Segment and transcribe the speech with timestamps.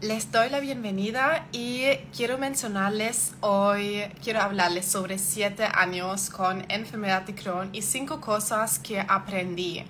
[0.00, 1.84] les doy la bienvenida y
[2.16, 8.78] quiero mencionarles hoy, quiero hablarles sobre siete años con enfermedad de Crohn y cinco cosas
[8.78, 9.84] que aprendí.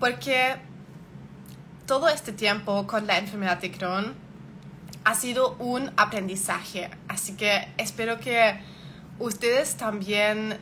[0.00, 0.56] Porque
[1.86, 4.14] todo este tiempo con la enfermedad de Crohn
[5.04, 6.90] ha sido un aprendizaje.
[7.06, 8.58] Así que espero que
[9.20, 10.58] ustedes también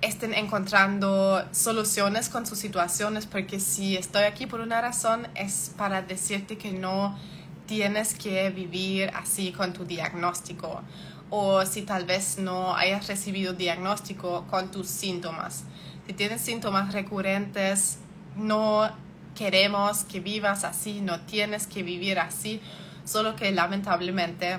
[0.00, 6.00] estén encontrando soluciones con sus situaciones, porque si estoy aquí por una razón es para
[6.00, 7.18] decirte que no
[7.66, 10.82] tienes que vivir así con tu diagnóstico
[11.30, 15.64] o si tal vez no hayas recibido diagnóstico con tus síntomas.
[16.06, 17.98] Si tienes síntomas recurrentes,
[18.36, 18.90] no
[19.34, 22.60] queremos que vivas así, no tienes que vivir así,
[23.04, 24.58] solo que lamentablemente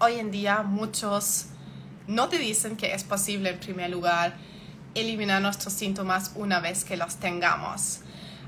[0.00, 1.46] hoy en día muchos
[2.06, 4.34] no te dicen que es posible en primer lugar
[4.94, 8.00] eliminar nuestros síntomas una vez que los tengamos.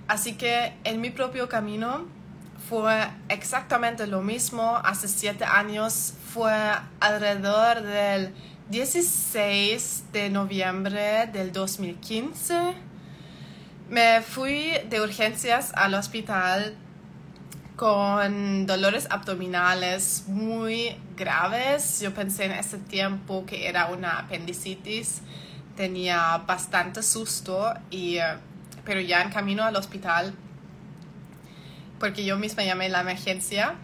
[0.08, 2.06] Así que en mi propio camino
[2.68, 6.14] fue exactamente lo mismo hace siete años.
[6.32, 6.52] Fue
[7.00, 8.32] alrededor del
[8.70, 12.74] 16 de noviembre del 2015.
[13.90, 16.74] Me fui de urgencias al hospital
[17.76, 22.00] con dolores abdominales muy graves.
[22.00, 25.20] Yo pensé en ese tiempo que era una apendicitis.
[25.76, 28.36] Tenía bastante susto, y, eh,
[28.84, 30.34] pero ya en camino al hospital
[32.02, 33.76] porque yo misma llamé la emergencia.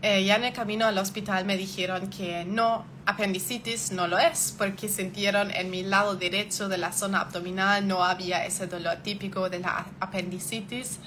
[0.00, 4.54] Eh, ya en el camino al hospital me dijeron que no, apendicitis no lo es,
[4.56, 9.50] porque sintieron en mi lado derecho de la zona abdominal no había ese dolor típico
[9.50, 10.98] de la apendicitis,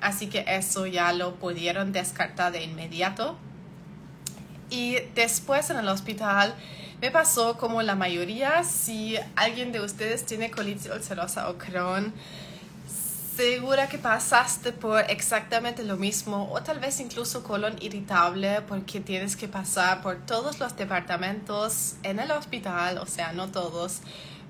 [0.00, 3.36] así que eso ya lo pudieron descartar de inmediato.
[4.70, 6.54] Y después en el hospital
[7.02, 12.14] me pasó como la mayoría, si alguien de ustedes tiene colitis ulcerosa o Crohn,
[13.40, 19.34] segura que pasaste por exactamente lo mismo o tal vez incluso colon irritable porque tienes
[19.34, 24.02] que pasar por todos los departamentos en el hospital, o sea, no todos,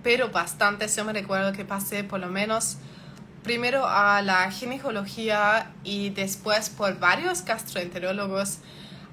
[0.02, 0.96] pero bastantes.
[0.96, 2.78] Yo me recuerdo que pasé por lo menos
[3.44, 8.58] primero a la ginecología y después por varios gastroenterólogos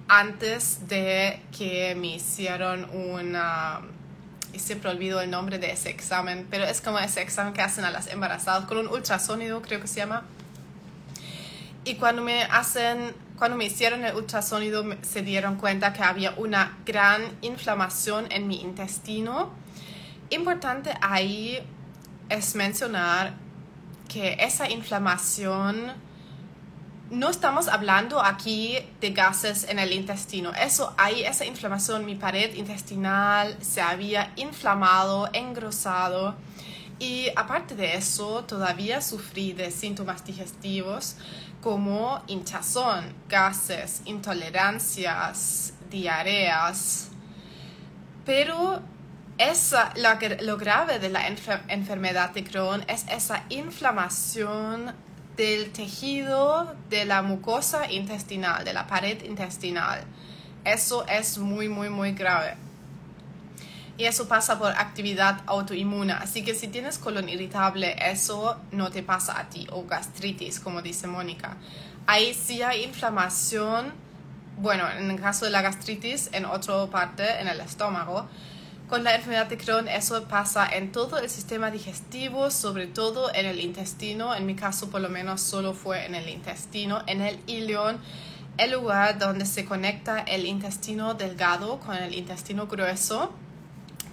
[0.07, 3.81] antes de que me hicieron una
[4.57, 7.85] y siempre olvido el nombre de ese examen, pero es como ese examen que hacen
[7.85, 10.23] a las embarazadas con un ultrasonido, creo que se llama.
[11.83, 16.75] Y cuando me hacen, cuando me hicieron el ultrasonido, se dieron cuenta que había una
[16.87, 19.51] gran inflamación en mi intestino.
[20.31, 21.59] Importante ahí
[22.27, 23.35] es mencionar
[24.09, 25.93] que esa inflamación
[27.09, 30.51] no estamos hablando aquí de gases en el intestino.
[30.53, 36.35] Eso, hay esa inflamación, mi pared intestinal se había inflamado, engrosado.
[36.99, 41.15] Y aparte de eso, todavía sufrí de síntomas digestivos
[41.61, 47.09] como hinchazón, gases, intolerancias, diarreas.
[48.25, 48.81] Pero
[49.37, 49.93] esa,
[50.41, 55.06] lo grave de la enfermedad de Crohn es esa inflamación
[55.37, 60.03] del tejido de la mucosa intestinal, de la pared intestinal.
[60.65, 62.55] Eso es muy, muy, muy grave.
[63.97, 66.17] Y eso pasa por actividad autoinmuna.
[66.17, 69.67] Así que si tienes colon irritable, eso no te pasa a ti.
[69.71, 71.57] O gastritis, como dice Mónica.
[72.07, 73.93] Ahí sí hay inflamación.
[74.57, 78.27] Bueno, en el caso de la gastritis, en otra parte, en el estómago
[78.87, 83.45] con la enfermedad de Crohn eso pasa en todo el sistema digestivo, sobre todo en
[83.45, 84.33] el intestino.
[84.33, 87.99] En mi caso por lo menos solo fue en el intestino, en el ilion,
[88.57, 93.33] el lugar donde se conecta el intestino delgado con el intestino grueso,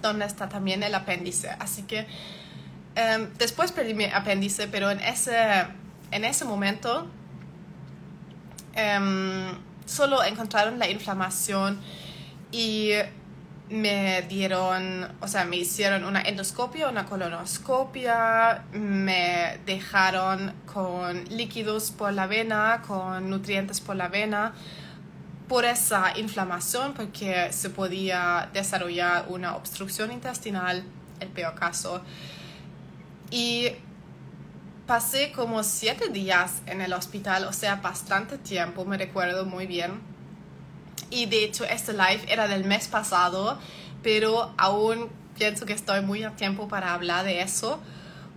[0.01, 1.49] donde está también el apéndice.
[1.59, 2.05] Así que
[2.95, 5.37] em, después perdí mi apéndice, pero en ese,
[6.11, 7.07] en ese momento
[8.73, 11.79] em, solo encontraron la inflamación
[12.51, 12.91] y
[13.69, 22.13] me dieron, o sea, me hicieron una endoscopia, una colonoscopia, me dejaron con líquidos por
[22.13, 24.53] la vena, con nutrientes por la vena,
[25.47, 30.83] por esa inflamación, porque se podía desarrollar una obstrucción intestinal,
[31.19, 32.01] el peor caso.
[33.31, 33.69] Y
[34.85, 40.14] pasé como siete días en el hospital, o sea, bastante tiempo, me recuerdo muy bien
[41.09, 43.59] y de hecho este live era del mes pasado,
[44.03, 47.79] pero aún pienso que estoy muy a tiempo para hablar de eso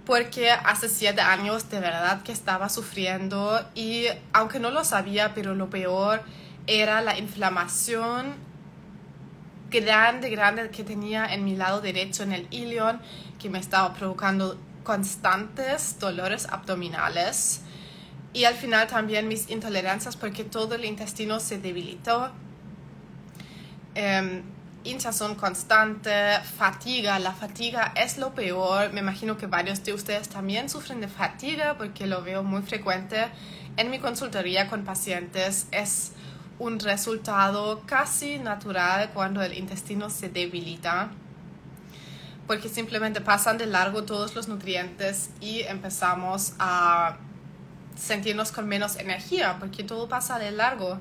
[0.08, 5.54] porque hace siete años de verdad que estaba sufriendo y aunque no lo sabía, pero
[5.54, 6.22] lo peor
[6.66, 8.34] era la inflamación
[9.70, 13.00] grande, grande que tenía en mi lado derecho, en el ilion,
[13.38, 17.60] que me estaba provocando constantes dolores abdominales
[18.32, 22.32] y al final también mis intolerancias porque todo el intestino se debilitó.
[23.94, 24.42] Eh,
[24.84, 27.18] hinchazón constante, fatiga.
[27.18, 28.92] La fatiga es lo peor.
[28.92, 33.28] Me imagino que varios de ustedes también sufren de fatiga porque lo veo muy frecuente
[33.76, 35.66] en mi consultoría con pacientes.
[35.70, 36.12] Es
[36.58, 41.10] un resultado casi natural cuando el intestino se debilita
[42.46, 47.18] porque simplemente pasan de largo todos los nutrientes y empezamos a
[47.94, 50.98] sentirnos con menos energía porque todo pasa de largo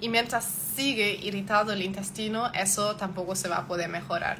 [0.00, 4.38] y mientras sigue irritado el intestino eso tampoco se va a poder mejorar.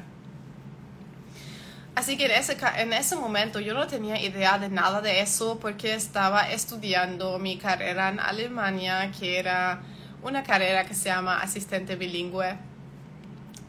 [1.95, 5.59] Así que en ese, en ese momento yo no tenía idea de nada de eso
[5.59, 9.81] porque estaba estudiando mi carrera en Alemania que era
[10.23, 12.57] una carrera que se llama asistente bilingüe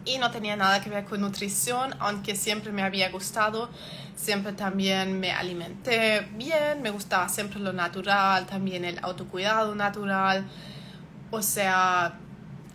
[0.04, 3.68] y no tenía nada que ver con nutrición, aunque siempre me había gustado.
[4.16, 10.44] Siempre también me alimenté bien, me gustaba siempre lo natural, también el autocuidado natural,
[11.30, 12.14] o sea,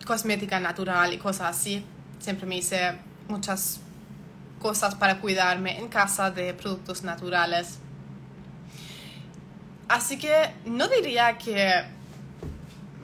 [0.04, 1.84] cosmética natural y cosas así.
[2.18, 2.98] Siempre me hice
[3.28, 3.80] muchas
[4.60, 7.78] cosas para cuidarme en casa de productos naturales.
[9.88, 11.84] Así que no diría que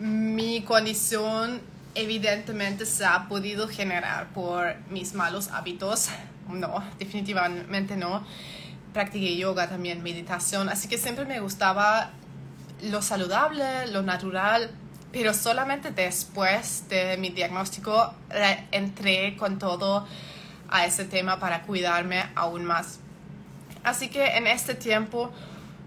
[0.01, 1.61] mi condición
[1.95, 6.09] evidentemente se ha podido generar por mis malos hábitos.
[6.49, 8.27] No, definitivamente no.
[8.93, 12.11] Practiqué yoga también, meditación, así que siempre me gustaba
[12.83, 14.71] lo saludable, lo natural,
[15.13, 18.15] pero solamente después de mi diagnóstico
[18.71, 20.07] entré con todo
[20.71, 22.99] a ese tema para cuidarme aún más.
[23.85, 25.31] Así que en este tiempo,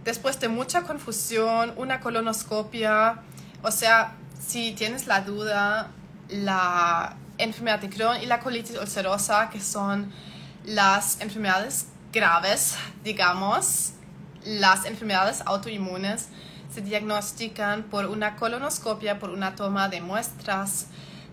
[0.03, 3.21] después de mucha confusión, una colonoscopia,
[3.63, 5.89] o sea, si tienes la duda,
[6.29, 10.11] la enfermedad de Crohn y la colitis ulcerosa, que son
[10.65, 13.93] las enfermedades graves, digamos,
[14.45, 16.29] las enfermedades autoinmunes,
[16.75, 20.87] se diagnostican por una colonoscopia, por una toma de muestras.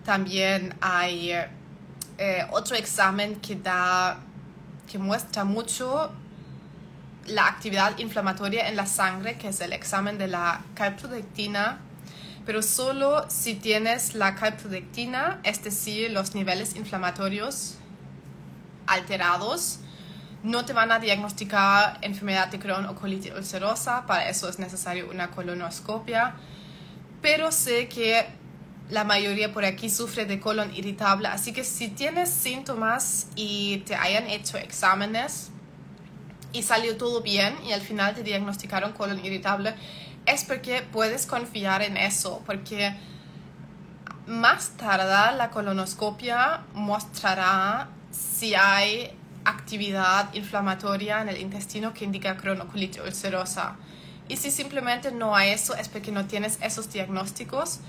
[0.05, 1.31] También hay
[2.17, 4.19] eh, otro examen que da,
[4.89, 6.11] que muestra mucho
[7.27, 11.79] la actividad inflamatoria en la sangre, que es el examen de la calprotectina
[12.45, 17.75] pero solo si tienes la calprotectina, es decir, los niveles inflamatorios
[18.85, 19.79] alterados,
[20.43, 25.09] no te van a diagnosticar enfermedad de Crohn o colitis ulcerosa, para eso es necesario
[25.09, 26.35] una colonoscopia,
[27.21, 28.27] pero sé que
[28.89, 33.95] la mayoría por aquí sufre de colon irritable, así que si tienes síntomas y te
[33.95, 35.49] hayan hecho exámenes
[36.51, 39.73] y salió todo bien y al final te diagnosticaron colon irritable,
[40.25, 42.93] es porque puedes confiar en eso, porque
[44.27, 53.01] más tarde la colonoscopia mostrará si hay actividad inflamatoria en el intestino que indica cronocolitis
[53.01, 53.75] ulcerosa.
[54.27, 57.79] Y si simplemente no hay eso, es porque no tienes esos diagnósticos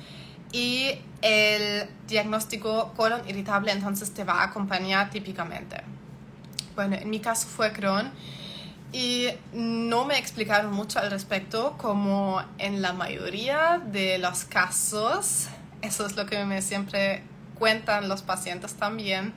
[0.53, 5.79] y el diagnóstico colon irritable entonces te va a acompañar típicamente.
[6.75, 8.13] Bueno, en mi caso fue Crohn
[8.93, 15.49] y no me explicaron mucho al respecto, como en la mayoría de los casos,
[15.83, 17.25] eso es lo que me siempre
[17.59, 19.35] cuentan los pacientes también,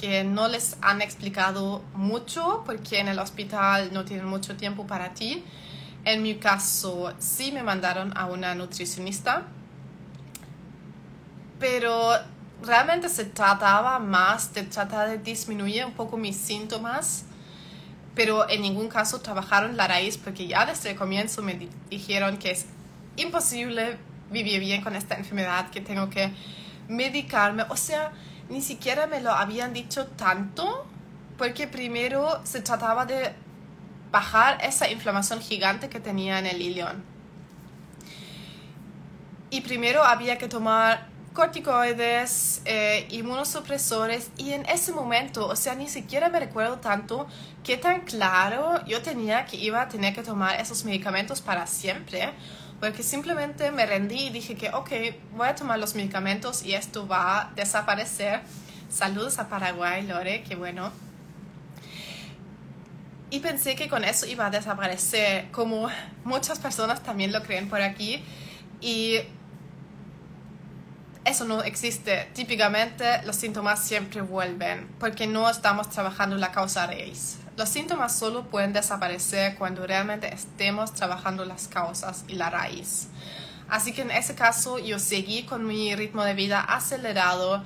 [0.00, 5.12] que no les han explicado mucho porque en el hospital no tienen mucho tiempo para
[5.12, 5.44] ti.
[6.04, 9.42] En mi caso sí me mandaron a una nutricionista,
[11.58, 12.12] pero
[12.62, 17.24] realmente se trataba más de tratar de disminuir un poco mis síntomas
[18.18, 22.50] pero en ningún caso trabajaron la raíz porque ya desde el comienzo me dijeron que
[22.50, 22.66] es
[23.14, 23.96] imposible
[24.28, 26.32] vivir bien con esta enfermedad, que tengo que
[26.88, 27.62] medicarme.
[27.68, 28.10] O sea,
[28.48, 30.86] ni siquiera me lo habían dicho tanto
[31.36, 33.32] porque primero se trataba de
[34.10, 37.04] bajar esa inflamación gigante que tenía en el ilion.
[39.50, 45.88] Y primero había que tomar corticoides, eh, inmunosupresores y en ese momento, o sea, ni
[45.88, 47.28] siquiera me recuerdo tanto
[47.62, 52.32] qué tan claro yo tenía que iba a tener que tomar esos medicamentos para siempre,
[52.80, 54.90] porque simplemente me rendí y dije que, ok,
[55.36, 58.40] voy a tomar los medicamentos y esto va a desaparecer.
[58.88, 60.92] Saludos a Paraguay, Lore, qué bueno.
[63.30, 65.88] Y pensé que con eso iba a desaparecer, como
[66.24, 68.22] muchas personas también lo creen por aquí.
[68.80, 69.18] Y
[71.28, 72.28] eso no existe.
[72.34, 77.38] Típicamente los síntomas siempre vuelven porque no estamos trabajando la causa raíz.
[77.56, 83.08] Los síntomas solo pueden desaparecer cuando realmente estemos trabajando las causas y la raíz.
[83.68, 87.62] Así que en ese caso yo seguí con mi ritmo de vida acelerado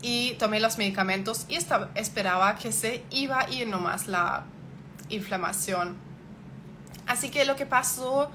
[0.00, 1.58] y tomé los medicamentos y
[1.94, 4.44] esperaba que se iba a ir nomás la
[5.08, 5.96] inflamación.
[7.06, 8.30] Así que lo que pasó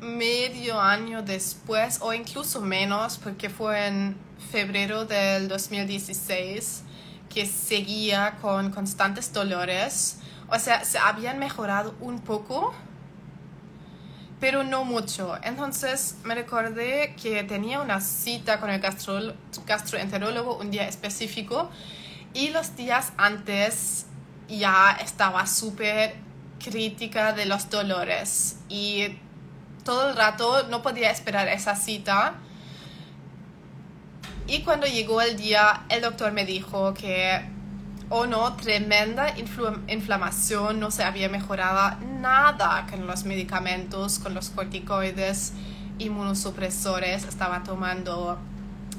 [0.00, 4.16] medio año después o incluso menos porque fue en
[4.50, 6.82] febrero del 2016
[7.28, 10.18] que seguía con constantes dolores.
[10.48, 12.72] O sea, se habían mejorado un poco,
[14.38, 15.36] pero no mucho.
[15.42, 19.34] Entonces me recordé que tenía una cita con el gastro
[19.66, 21.70] gastroenterólogo un día específico
[22.34, 24.06] y los días antes
[24.48, 26.14] ya estaba súper
[26.62, 29.18] crítica de los dolores y
[29.84, 32.34] todo el rato no podía esperar esa cita.
[34.46, 37.48] Y cuando llegó el día, el doctor me dijo que,
[38.08, 45.52] oh no, tremenda inflamación, no se había mejorado nada con los medicamentos, con los corticoides,
[45.98, 47.24] inmunosupresores.
[47.24, 48.38] Estaba tomando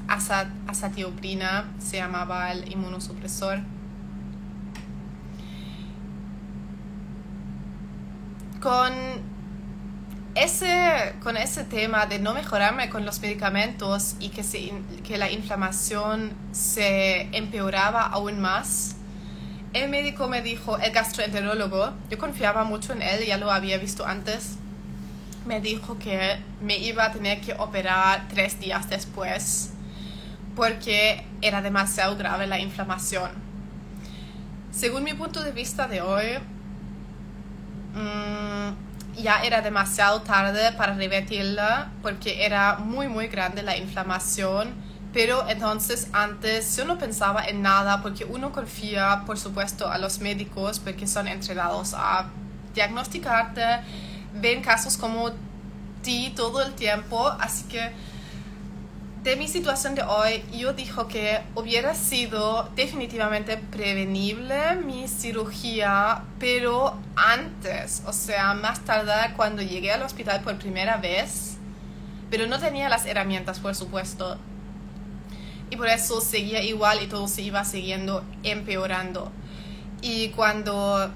[0.07, 3.59] azatioprina, se llamaba el inmunosupresor.
[8.61, 9.34] Con
[10.35, 14.73] ese, con ese tema de no mejorarme con los medicamentos y que, se,
[15.03, 18.97] que la inflamación se empeoraba aún más,
[19.73, 24.05] el médico me dijo, el gastroenterólogo, yo confiaba mucho en él, ya lo había visto
[24.05, 24.57] antes,
[25.45, 29.71] me dijo que me iba a tener que operar tres días después
[30.55, 33.31] porque era demasiado grave la inflamación.
[34.71, 36.25] Según mi punto de vista de hoy,
[37.93, 38.84] mm,
[39.17, 44.73] ya era demasiado tarde para revertirla porque era muy muy grande la inflamación.
[45.13, 50.19] Pero entonces antes yo no pensaba en nada porque uno confía por supuesto a los
[50.19, 52.27] médicos porque son entrenados a
[52.73, 53.63] diagnosticarte,
[54.33, 55.31] ven casos como
[56.01, 57.93] ti todo el tiempo, así que
[59.25, 66.95] de mi situación de hoy, yo dijo que hubiera sido definitivamente prevenible mi cirugía, pero
[67.15, 71.57] antes, o sea, más tarde cuando llegué al hospital por primera vez,
[72.29, 74.37] pero no tenía las herramientas, por supuesto.
[75.71, 79.31] Y por eso seguía igual y todo se iba siguiendo empeorando.
[80.03, 81.09] Y cuando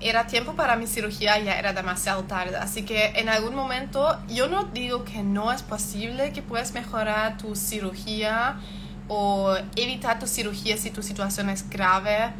[0.00, 2.56] era tiempo para mi cirugía, ya era demasiado tarde.
[2.56, 7.36] Así que en algún momento yo no digo que no es posible que puedas mejorar
[7.38, 8.60] tu cirugía
[9.08, 12.32] o evitar tu cirugía si tu situación es grave,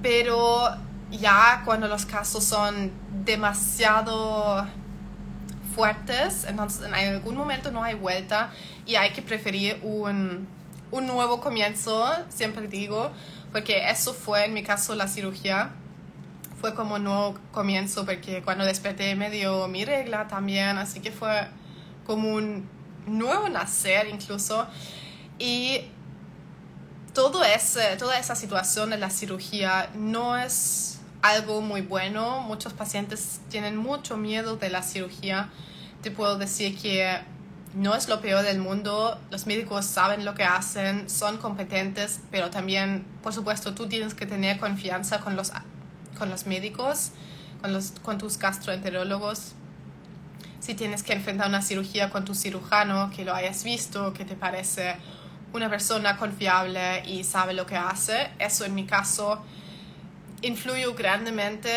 [0.00, 0.76] pero
[1.10, 2.92] ya cuando los casos son
[3.24, 4.66] demasiado
[5.74, 8.50] fuertes, entonces en algún momento no hay vuelta
[8.86, 10.46] y hay que preferir un,
[10.92, 13.10] un nuevo comienzo, siempre digo,
[13.52, 15.72] porque eso fue en mi caso la cirugía
[16.64, 21.46] fue como nuevo comienzo porque cuando desperté me dio mi regla también, así que fue
[22.06, 22.66] como un
[23.06, 24.66] nuevo nacer incluso.
[25.38, 25.82] Y
[27.12, 32.40] todo ese, toda esa situación de la cirugía no es algo muy bueno.
[32.40, 35.50] Muchos pacientes tienen mucho miedo de la cirugía.
[36.00, 37.18] Te puedo decir que
[37.74, 39.20] no es lo peor del mundo.
[39.30, 44.24] Los médicos saben lo que hacen, son competentes, pero también, por supuesto, tú tienes que
[44.24, 45.52] tener confianza con los
[46.18, 47.10] con los médicos,
[47.60, 49.52] con, los, con tus gastroenterólogos.
[50.60, 54.34] Si tienes que enfrentar una cirugía con tu cirujano, que lo hayas visto, que te
[54.34, 54.96] parece
[55.52, 58.30] una persona confiable y sabe lo que hace.
[58.38, 59.42] Eso en mi caso
[60.42, 61.70] influyó grandemente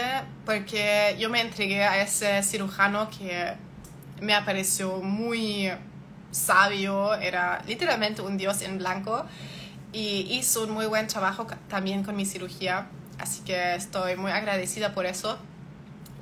[0.46, 3.53] porque yo me entregué a ese cirujano que
[4.22, 5.72] me pareció muy
[6.32, 9.25] sabio, era literalmente un dios en blanco
[9.94, 12.88] y hizo un muy buen trabajo también con mi cirugía.
[13.19, 15.38] Así que estoy muy agradecida por eso.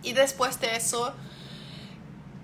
[0.03, 1.13] Y después de eso,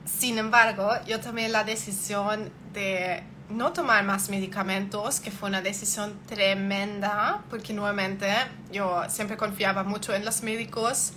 [0.05, 6.17] sin embargo, yo tomé la decisión de no tomar más medicamentos, que fue una decisión
[6.25, 8.27] tremenda, porque nuevamente
[8.71, 11.13] yo siempre confiaba mucho en los médicos,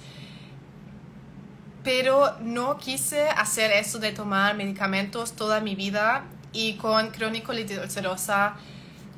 [1.82, 8.56] pero no quise hacer eso de tomar medicamentos toda mi vida y con crónico ulcerosa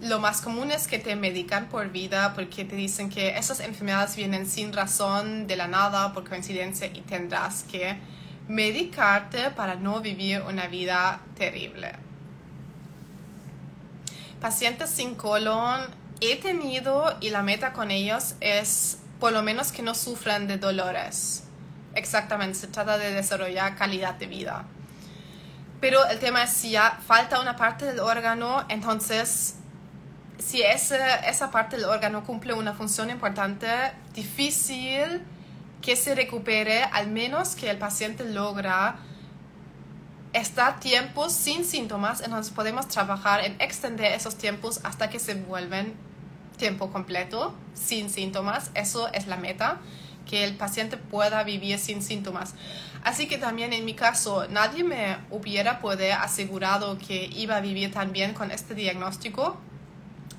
[0.00, 4.16] lo más común es que te medican por vida porque te dicen que esas enfermedades
[4.16, 7.96] vienen sin razón, de la nada, por coincidencia y tendrás que
[8.48, 11.92] medicarte para no vivir una vida terrible.
[14.40, 15.86] Pacientes sin colon
[16.20, 20.58] he tenido y la meta con ellos es por lo menos que no sufran de
[20.58, 21.44] dolores.
[21.94, 24.66] Exactamente, se trata de desarrollar calidad de vida.
[25.80, 29.56] Pero el tema es si ya falta una parte del órgano, entonces
[30.38, 33.66] si esa parte del órgano cumple una función importante,
[34.14, 35.22] difícil
[35.82, 38.96] que se recupere, al menos que el paciente logra
[40.32, 45.94] estar tiempos sin síntomas, entonces podemos trabajar en extender esos tiempos hasta que se vuelven
[46.58, 49.78] tiempo completo, sin síntomas, eso es la meta.
[50.26, 52.54] que el paciente pueda vivir sin síntomas.
[53.04, 57.92] Así que también en mi caso, nadie me hubiera podido asegurado que iba a vivir
[57.92, 59.56] tan bien con este diagnóstico,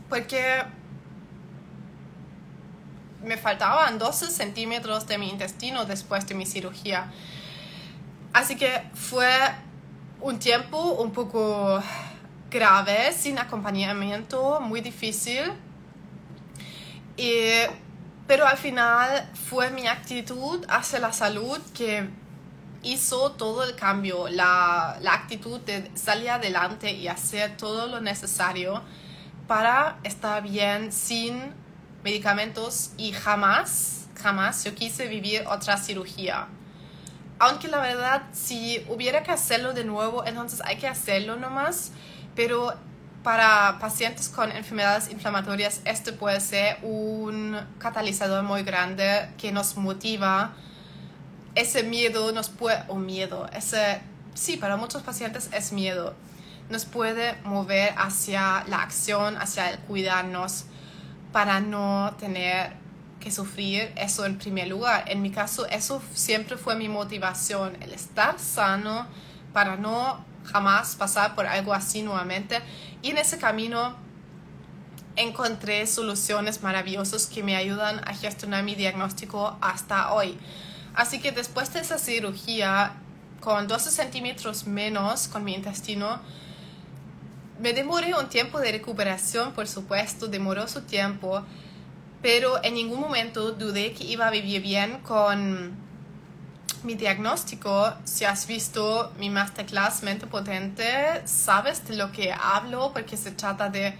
[0.10, 0.64] porque
[3.24, 7.12] me faltaban 12 centímetros de mi intestino después de mi cirugía.
[8.34, 9.30] Así que fue
[10.22, 11.82] un tiempo un poco
[12.50, 15.52] grave, sin acompañamiento, muy difícil.
[18.28, 22.10] pero al final fue mi actitud hacia la salud que
[22.84, 28.84] hizo todo el cambio, la, la actitud de salir adelante y hacer todo lo necesario
[29.48, 31.54] para estar bien sin
[32.04, 36.48] medicamentos y jamás, jamás yo quise vivir otra cirugía.
[37.40, 41.92] Aunque la verdad, si hubiera que hacerlo de nuevo, entonces hay que hacerlo nomás,
[42.36, 42.74] pero
[43.24, 50.54] para pacientes con enfermedades inflamatorias, este puede ser un catalizador muy grande que nos motiva.
[51.54, 54.02] Ese miedo nos puede, o miedo, ese,
[54.34, 56.16] sí, para muchos pacientes es miedo,
[56.70, 60.66] nos puede mover hacia la acción, hacia el cuidarnos
[61.32, 62.74] para no tener
[63.20, 65.06] que sufrir eso en primer lugar.
[65.08, 69.08] En mi caso, eso siempre fue mi motivación, el estar sano
[69.54, 72.62] para no jamás pasar por algo así nuevamente.
[73.02, 73.96] Y en ese camino
[75.16, 80.38] encontré soluciones maravillosas que me ayudan a gestionar mi diagnóstico hasta hoy.
[80.96, 82.94] Así que después de esa cirugía,
[83.40, 86.20] con 12 centímetros menos con mi intestino,
[87.60, 91.44] me demoré un tiempo de recuperación, por supuesto, demoró su tiempo,
[92.22, 95.76] pero en ningún momento dudé que iba a vivir bien con
[96.84, 97.94] mi diagnóstico.
[98.04, 103.70] Si has visto mi masterclass Mente Potente, sabes de lo que hablo porque se trata
[103.70, 103.96] de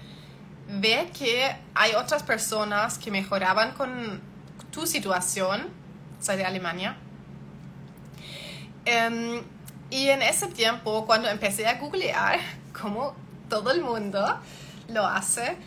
[0.70, 4.22] ver que hay otras personas que mejoraban con
[4.72, 5.68] tu situación.
[6.20, 6.98] Soy de Alemania.
[8.86, 9.44] Em,
[9.90, 12.40] y en ese tiempo, cuando empecé a googlear
[12.82, 13.16] cómo
[13.50, 14.40] todo el mundo
[14.90, 15.58] lo hace,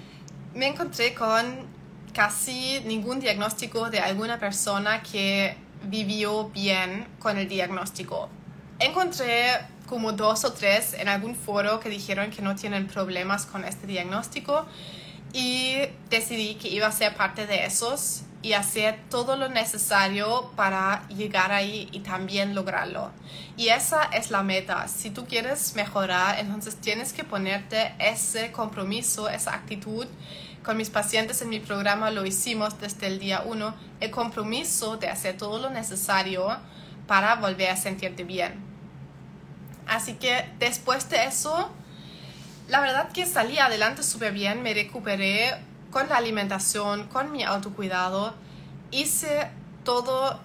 [0.55, 1.67] me encontré con
[2.13, 8.29] casi ningún diagnóstico de alguna persona que vivió bien con el diagnóstico.
[8.79, 13.65] Encontré como dos o tres en algún foro que dijeron que no tienen problemas con
[13.65, 14.67] este diagnóstico
[15.33, 15.77] y
[16.09, 21.53] decidí que iba a ser parte de esos y hacer todo lo necesario para llegar
[21.53, 23.11] ahí y también lograrlo.
[23.57, 24.89] Y esa es la meta.
[24.89, 30.07] Si tú quieres mejorar, entonces tienes que ponerte ese compromiso, esa actitud.
[30.65, 35.09] Con mis pacientes en mi programa lo hicimos desde el día uno, el compromiso de
[35.09, 36.59] hacer todo lo necesario
[37.07, 38.55] para volver a sentirte bien.
[39.87, 41.71] Así que después de eso,
[42.69, 45.55] la verdad que salí adelante súper bien, me recuperé
[45.91, 48.35] con la alimentación, con mi autocuidado,
[48.91, 49.51] hice
[49.85, 50.41] todo,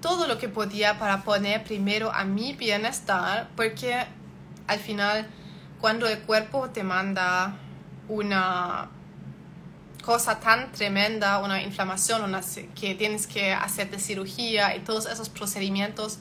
[0.00, 4.04] todo lo que podía para poner primero a mi bienestar, porque
[4.66, 5.28] al final
[5.80, 7.56] cuando el cuerpo te manda
[8.08, 8.90] una
[10.02, 12.40] cosa tan tremenda, una inflamación, una,
[12.74, 16.18] que tienes que hacerte cirugía y todos esos procedimientos,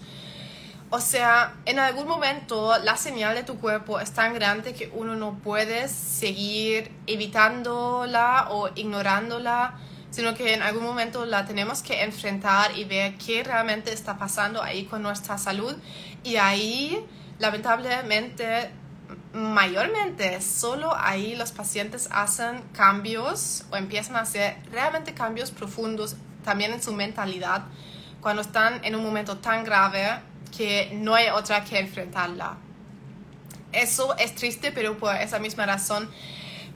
[0.90, 5.16] o sea, en algún momento la señal de tu cuerpo es tan grande que uno
[5.16, 9.76] no puede seguir evitándola o ignorándola,
[10.12, 14.64] sino que en algún momento la tenemos que enfrentar y ver qué realmente está pasando
[14.64, 15.76] ahí con nuestra salud.
[16.24, 17.06] Y ahí,
[17.38, 18.72] lamentablemente,
[19.34, 26.72] mayormente, solo ahí los pacientes hacen cambios o empiezan a hacer realmente cambios profundos también
[26.72, 27.66] en su mentalidad
[28.22, 30.22] cuando están en un momento tan grave
[30.58, 32.58] que no hay otra que enfrentarla.
[33.72, 36.10] Eso es triste, pero por esa misma razón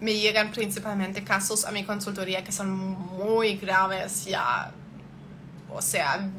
[0.02, 4.72] me llegan principalmente casos a mi consultoría que son muy graves ya.
[5.70, 6.30] O sea,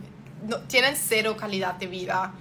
[0.47, 2.33] no, tienen cero calidad de vida.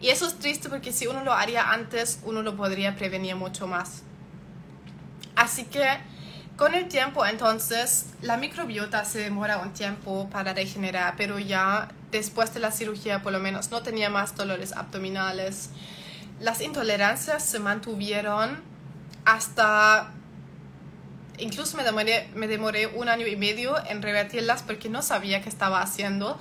[0.00, 3.66] Y eso es triste porque si uno lo haría antes, uno lo podría prevenir mucho
[3.66, 4.02] más.
[5.36, 5.86] Así que
[6.56, 12.54] con el tiempo entonces la microbiota se demora un tiempo para regenerar, pero ya después
[12.54, 15.70] de la cirugía por lo menos no tenía más dolores abdominales.
[16.40, 18.62] Las intolerancias se mantuvieron
[19.24, 20.12] hasta,
[21.38, 25.48] incluso me demoré, me demoré un año y medio en revertirlas porque no sabía qué
[25.48, 26.38] estaba haciendo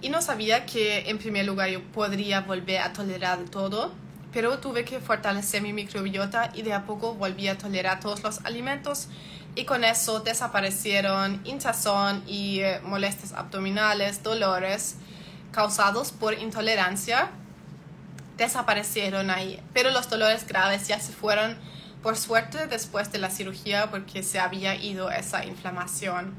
[0.00, 3.92] y no sabía que en primer lugar yo podría volver a tolerar todo,
[4.32, 8.44] pero tuve que fortalecer mi microbiota y de a poco volví a tolerar todos los
[8.44, 9.08] alimentos
[9.56, 14.96] y con eso desaparecieron hinchazón y eh, molestias abdominales, dolores
[15.56, 17.30] causados por intolerancia
[18.36, 21.56] desaparecieron ahí, pero los dolores graves ya se fueron
[22.02, 26.34] por suerte después de la cirugía porque se había ido esa inflamación.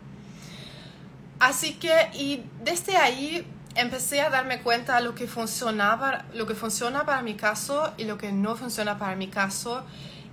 [1.40, 6.54] Así que, y desde ahí empecé a darme cuenta de lo que funcionaba, lo que
[6.54, 9.84] funciona para mi caso y lo que no funciona para mi caso.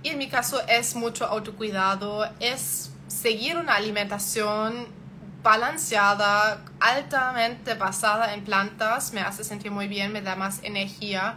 [0.03, 5.04] Y en mi caso es mucho autocuidado, es seguir una alimentación
[5.45, 11.35] balanceada, altamente basada en plantas, me hace sentir muy bien, me da más energía.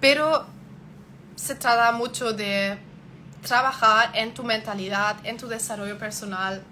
[0.00, 0.46] Pero
[1.34, 2.78] se trata mucho de
[3.42, 6.62] trabajar en tu mentalidad, en tu desarrollo personal,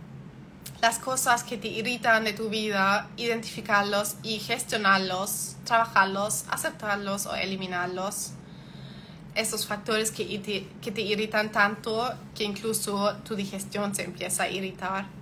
[0.80, 8.30] las cosas que te irritan de tu vida, identificarlos y gestionarlos, trabajarlos, aceptarlos o eliminarlos.
[9.34, 14.48] Esos factores que te, que te irritan tanto que incluso tu digestión se empieza a
[14.48, 15.17] irritar.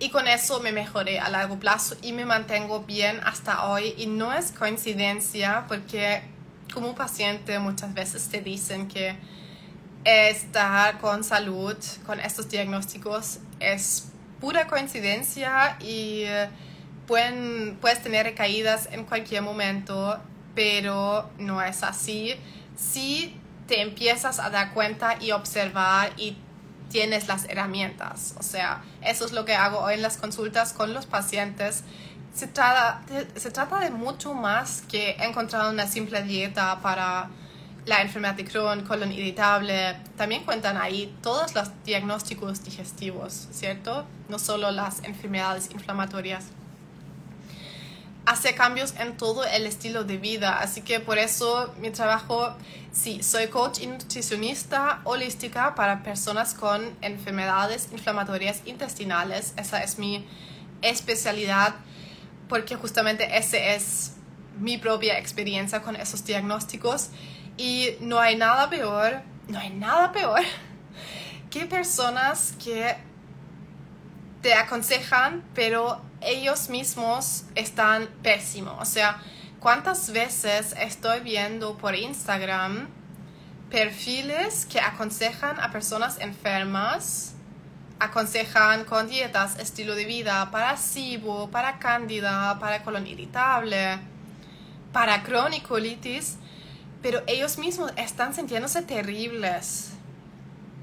[0.00, 3.94] Y con eso me mejoré a largo plazo y me mantengo bien hasta hoy.
[3.96, 6.22] Y no es coincidencia porque
[6.72, 9.16] como paciente muchas veces te dicen que
[10.04, 14.08] estar con salud, con estos diagnósticos, es
[14.40, 16.48] pura coincidencia y eh,
[17.06, 20.18] pueden, puedes tener recaídas en cualquier momento,
[20.54, 22.36] pero no es así.
[22.76, 23.34] Si
[23.66, 26.36] te empiezas a dar cuenta y observar y
[26.90, 28.34] tienes las herramientas.
[28.38, 31.84] O sea, eso es lo que hago hoy en las consultas con los pacientes.
[32.34, 33.02] Se trata,
[33.36, 37.30] se trata de mucho más que encontrar una simple dieta para
[37.88, 44.06] la enfermedad de Crohn, colon irritable, también cuentan ahí todos los diagnósticos digestivos, ¿cierto?
[44.28, 46.44] No solo las enfermedades inflamatorias.
[48.28, 52.54] Hace cambios en todo el estilo de vida, así que por eso mi trabajo,
[52.92, 59.54] sí, soy coach y nutricionista holística para personas con enfermedades inflamatorias intestinales.
[59.56, 60.26] Esa es mi
[60.82, 61.76] especialidad
[62.50, 64.12] porque justamente esa es
[64.58, 67.08] mi propia experiencia con esos diagnósticos
[67.56, 70.42] y no hay nada peor, no hay nada peor
[71.50, 72.94] que personas que
[74.48, 78.76] te aconsejan, pero ellos mismos están pésimos.
[78.80, 79.20] O sea,
[79.60, 82.88] ¿cuántas veces estoy viendo por Instagram
[83.68, 87.34] perfiles que aconsejan a personas enfermas?
[87.98, 93.98] Aconsejan con dietas, estilo de vida para SIBO, para cándida, para colon irritable,
[94.94, 96.38] para cronicolitis
[97.02, 99.90] pero ellos mismos están sintiéndose terribles.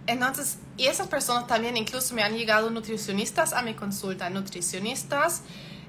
[0.05, 5.41] Entonces, y esas personas también incluso me han llegado nutricionistas a mi consulta, nutricionistas,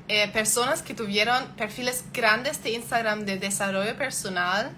[0.09, 4.71] eh, personas que tuvieron perfiles grandes de Instagram de desarrollo personal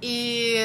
[0.00, 0.56] y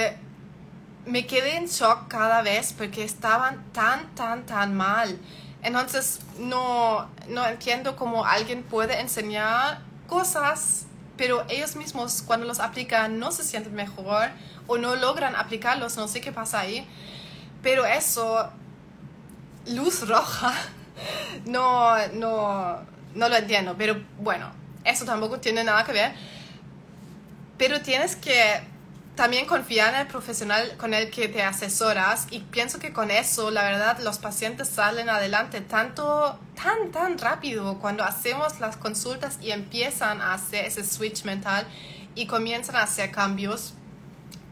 [1.06, 5.20] me quedé en shock cada vez porque estaban tan, tan, tan mal.
[5.62, 10.88] Entonces, no, no entiendo cómo alguien puede enseñar cosas
[11.20, 14.30] pero ellos mismos cuando los aplican no se sienten mejor
[14.68, 16.88] o no logran aplicarlos, no sé qué pasa ahí.
[17.62, 18.50] Pero eso,
[19.68, 20.54] luz roja,
[21.46, 22.80] no, no,
[23.16, 23.76] no lo entiendo.
[23.78, 24.52] Pero bueno,
[24.84, 26.14] eso tampoco tiene nada que ver.
[27.58, 28.62] Pero tienes que
[29.20, 33.52] también confiar en el profesional con el que te asesoras y pienso que con eso,
[33.52, 39.52] la verdad, los pacientes salen adelante tanto, tan, tan rápido cuando hacemos las consultas y
[39.52, 41.68] empiezan a hacer ese switch mental
[42.16, 43.74] y comienzan a hacer cambios.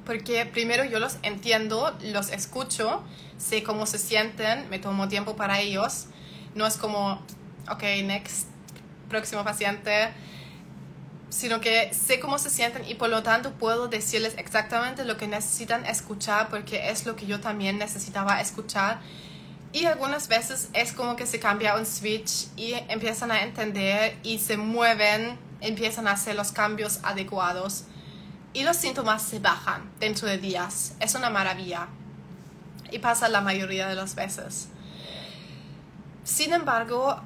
[0.08, 3.04] Porque primero yo los entiendo, los escucho,
[3.38, 6.06] sé cómo se sienten, me tomo tiempo para ellos.
[6.56, 7.22] No es como,
[7.70, 8.48] ok, next,
[9.10, 10.14] próximo paciente,
[11.28, 15.28] sino que sé cómo se sienten y por lo tanto puedo decirles exactamente lo que
[15.28, 19.02] necesitan escuchar porque es lo que yo también necesitaba escuchar.
[19.74, 24.40] Y algunas veces es como que se cambia un switch y empiezan a entender y
[24.40, 27.84] se mueven, empiezan a hacer los cambios adecuados
[28.58, 30.96] y los síntomas se bajan dentro de días.
[31.00, 31.90] Es una maravilla
[32.90, 34.70] y pasa la mayoría de las veces.
[36.24, 37.22] Sin embargo,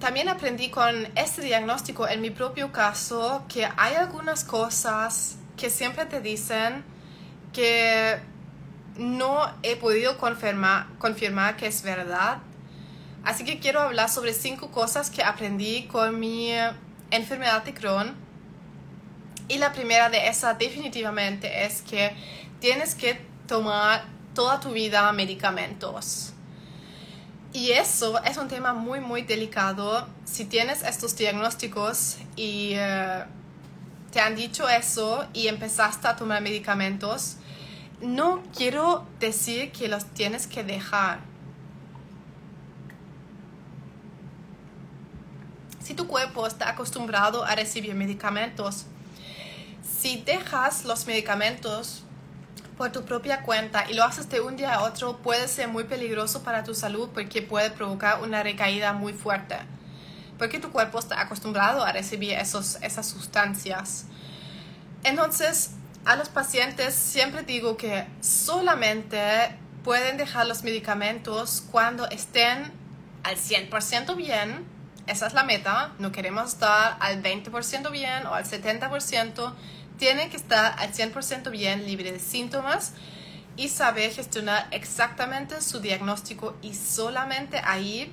[0.00, 6.06] también aprendí con este diagnóstico en mi propio caso que hay algunas cosas que siempre
[6.06, 6.82] te dicen
[7.52, 8.18] que
[8.96, 12.38] no he podido confirmar, confirmar que es verdad.
[13.22, 16.52] Así que quiero hablar sobre cinco cosas que aprendí con mi
[17.10, 18.31] enfermedad de Crohn.
[19.48, 22.14] Y la primera de esas definitivamente es que
[22.60, 26.32] tienes que tomar toda tu vida medicamentos.
[27.52, 30.08] Y eso es un tema muy, muy delicado.
[30.24, 33.24] Si tienes estos diagnósticos y eh,
[34.10, 37.36] te han dicho eso y empezaste a tomar medicamentos,
[38.00, 41.20] no quiero decir que los tienes que dejar.
[45.82, 48.86] Si tu cuerpo está acostumbrado a recibir medicamentos,
[50.02, 52.02] si dejas los medicamentos
[52.76, 55.84] por tu propia cuenta y lo haces de un día a otro, puede ser muy
[55.84, 59.54] peligroso para tu salud porque puede provocar una recaída muy fuerte.
[60.38, 64.06] Porque tu cuerpo está acostumbrado a recibir esos, esas sustancias.
[65.04, 65.70] Entonces,
[66.04, 72.72] a los pacientes siempre digo que solamente pueden dejar los medicamentos cuando estén
[73.22, 74.66] al 100% bien.
[75.06, 75.92] Esa es la meta.
[76.00, 79.54] No queremos estar al 20% bien o al 70%
[80.02, 82.92] tiene que estar al 100% bien, libre de síntomas
[83.56, 88.12] y saber gestionar exactamente su diagnóstico y solamente ahí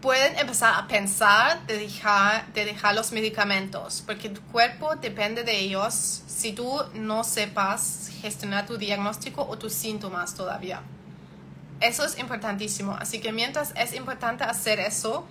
[0.00, 5.58] pueden empezar a pensar de dejar, de dejar los medicamentos, porque tu cuerpo depende de
[5.58, 10.82] ellos si tú no sepas gestionar tu diagnóstico o tus síntomas todavía.
[11.80, 15.26] Eso es importantísimo, así que mientras es importante hacer eso,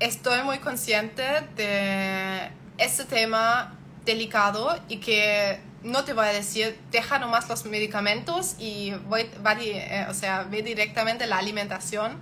[0.00, 1.22] estoy muy consciente
[1.54, 3.76] de este tema
[4.06, 9.28] delicado y que no te voy a decir, deja nomás los medicamentos y voy,
[9.60, 12.12] eh, o sea, ve directamente la alimentación.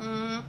[0.00, 0.40] Mm,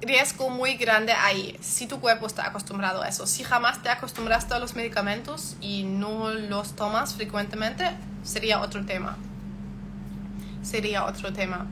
[0.00, 3.26] riesgo muy grande ahí, si tu cuerpo está acostumbrado a eso.
[3.26, 7.90] Si jamás te acostumbraste a los medicamentos y no los tomas frecuentemente,
[8.22, 9.16] sería otro tema.
[10.62, 11.66] Sería otro tema.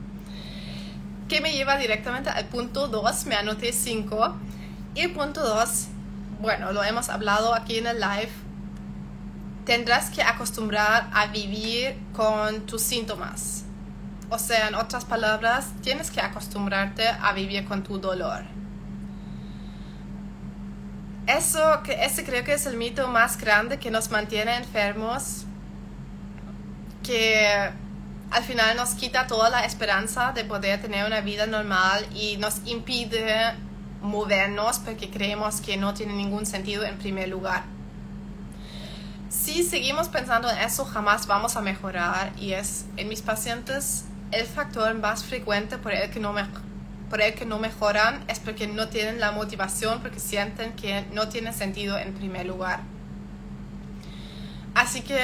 [1.29, 4.35] Que me lleva directamente al punto 2, me anoté 5.
[4.95, 5.87] Y el punto 2
[6.39, 8.31] bueno, lo hemos hablado aquí en el live,
[9.65, 13.63] tendrás que acostumbrar a vivir con tus síntomas.
[14.29, 18.43] O sea, en otras palabras, tienes que acostumbrarte a vivir con tu dolor.
[21.27, 25.45] Eso, ese creo que es el mito más grande que nos mantiene enfermos,
[27.03, 27.71] que
[28.31, 32.65] al final nos quita toda la esperanza de poder tener una vida normal y nos
[32.65, 33.53] impide
[34.05, 37.63] movernos porque creemos que no tiene ningún sentido en primer lugar.
[39.29, 44.45] Si seguimos pensando en eso, jamás vamos a mejorar y es en mis pacientes el
[44.45, 46.33] factor más frecuente por el que no,
[47.09, 51.27] por el que no mejoran es porque no tienen la motivación, porque sienten que no
[51.29, 52.81] tiene sentido en primer lugar.
[54.73, 55.19] Así que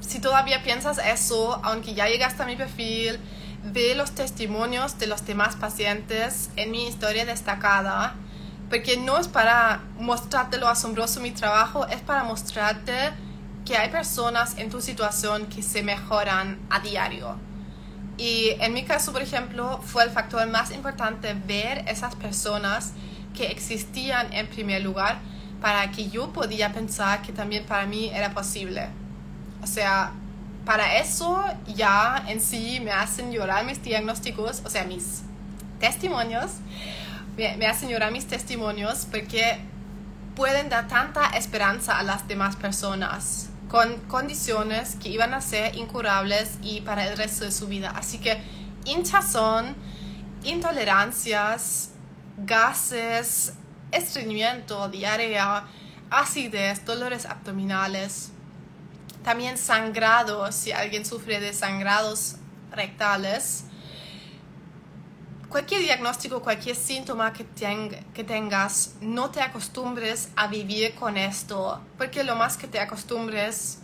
[0.00, 3.18] si todavía piensas eso, aunque ya llegaste a mi perfil,
[3.64, 8.14] ve los testimonios de los demás pacientes en mi historia destacada,
[8.68, 13.12] porque no es para mostrarte lo asombroso mi trabajo, es para mostrarte
[13.64, 17.36] que hay personas en tu situación que se mejoran a diario.
[18.16, 22.92] Y en mi caso, por ejemplo, fue el factor más importante ver esas personas
[23.34, 25.18] que existían en primer lugar
[25.60, 28.88] para que yo podía pensar que también para mí era posible.
[29.62, 30.12] O sea,
[30.64, 35.22] para eso ya en sí me hacen llorar mis diagnósticos, o sea, mis
[35.78, 36.52] testimonios,
[37.36, 39.58] me, hacen llorar mis testimonios porque
[40.36, 46.58] pueden dar tanta esperanza a las demás personas con condiciones que iban a ser incurables
[46.62, 47.92] y para el resto de su vida.
[47.94, 48.40] Así que
[48.84, 49.74] hinchazón,
[50.44, 51.90] intolerancias,
[52.38, 53.54] gases,
[53.90, 55.64] estreñimiento, diarrea,
[56.10, 58.30] acidez, dolores abdominales,
[59.22, 62.36] también sangrados, si alguien sufre de sangrados
[62.70, 63.64] rectales.
[65.48, 67.46] Cualquier diagnóstico, cualquier síntoma que,
[68.12, 73.78] que tengas, no te acostumbres a vivir con esto, porque lo más que te acostumbres,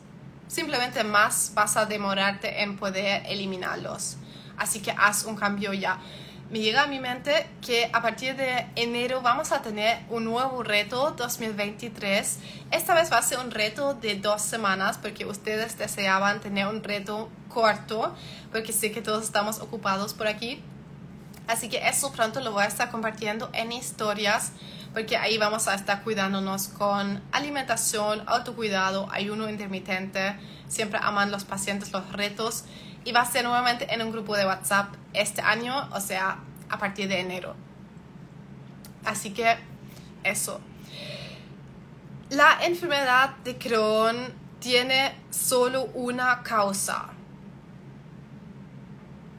[0.48, 4.16] simplemente más vas a demorarte en poder eliminarlos.
[4.56, 6.00] Así que haz un cambio ya
[6.50, 10.64] me llega a mi mente que a partir de enero vamos a tener un nuevo
[10.64, 12.38] reto 2023.
[12.72, 16.82] Esta vez va a ser un reto de dos semanas porque ustedes deseaban tener un
[16.82, 18.16] reto corto
[18.50, 20.60] porque sé que todos estamos ocupados por aquí.
[21.46, 24.52] Así que eso pronto lo voy a estar compartiendo en historias
[24.92, 30.36] porque ahí vamos a estar cuidándonos con alimentación, autocuidado, ayuno intermitente.
[30.66, 32.64] Siempre aman los pacientes los retos
[33.04, 36.78] y va a ser nuevamente en un grupo de WhatsApp este año, o sea, a
[36.78, 37.54] partir de enero.
[39.04, 39.56] Así que
[40.22, 40.60] eso.
[42.30, 44.16] La enfermedad de Crohn
[44.60, 47.08] tiene solo una causa.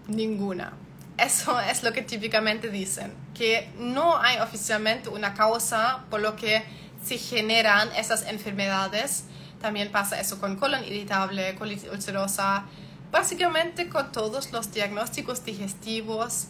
[0.08, 0.74] Ninguna.
[1.17, 6.63] Eso es lo que típicamente dicen, que no hay oficialmente una causa por lo que
[7.04, 9.26] se generan esas enfermedades.
[9.62, 12.65] También pasa eso con colon irritable, colitis ulcerosa,
[13.12, 16.47] Básicamente con todos los diagnósticos digestivos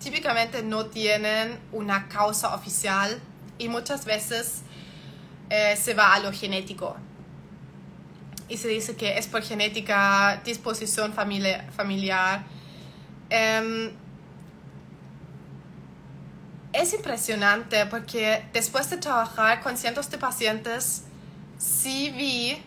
[0.00, 3.20] típicamente no tienen una causa oficial
[3.58, 4.62] y muchas veces
[5.50, 6.96] eh, se va a lo genético.
[8.48, 12.44] Y se dice que es por genética, disposición familiar.
[13.28, 13.92] Em,
[16.72, 21.04] es impresionante porque después de trabajar con cientos de pacientes,
[21.58, 22.60] sí vi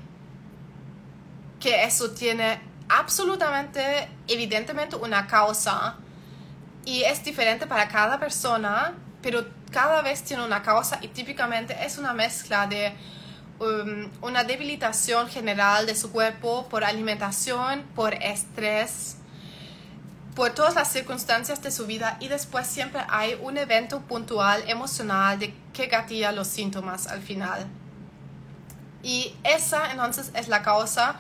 [1.60, 5.98] que eso tiene absolutamente, evidentemente, una causa
[6.86, 11.98] y es diferente para cada persona, pero cada vez tiene una causa y típicamente es
[11.98, 12.94] una mezcla de
[13.60, 19.18] um, una debilitación general de su cuerpo por alimentación, por estrés,
[20.36, 25.40] por todas las circunstancias de su vida y después siempre hay un evento puntual emocional
[25.40, 27.66] de que gatilla los síntomas al final.
[29.04, 31.18] Y esa entonces es la causa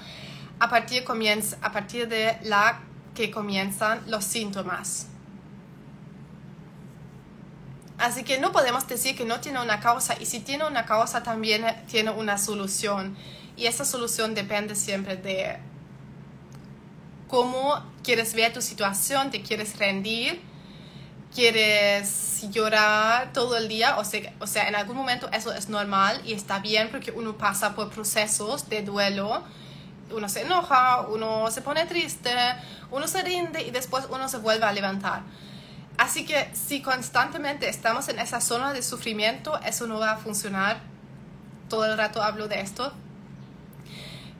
[0.59, 2.81] a partir, comienza, a partir de la
[3.15, 5.07] que comienzan los síntomas.
[7.97, 11.23] Así que no podemos decir que no tiene una causa y si tiene una causa
[11.23, 13.15] también tiene una solución.
[13.55, 15.57] Y esa solución depende siempre de
[17.27, 20.41] cómo quieres ver tu situación, te quieres rendir,
[21.33, 26.21] quieres llorar todo el día, o sea, o sea, en algún momento eso es normal
[26.25, 29.43] y está bien porque uno pasa por procesos de duelo,
[30.13, 32.34] uno se enoja, uno se pone triste,
[32.91, 35.23] uno se rinde y después uno se vuelve a levantar.
[35.97, 40.78] Así que si constantemente estamos en esa zona de sufrimiento, eso no va a funcionar.
[41.69, 42.93] Todo el rato hablo de esto.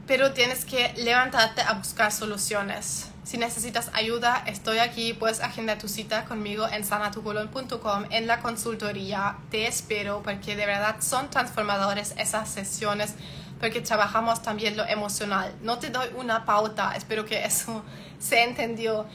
[0.08, 3.10] Pero tienes que levantarte a buscar soluciones.
[3.24, 5.14] Si necesitas ayuda, estoy aquí.
[5.14, 9.38] Puedes agendar tu cita conmigo en sanatucolon.com en la consultoría.
[9.50, 13.16] Te espero porque de verdad son transformadores esas sesiones
[13.64, 15.56] porque trabajamos también lo emocional.
[15.62, 17.82] No te doy una pauta, espero que eso
[18.20, 19.06] se entendió,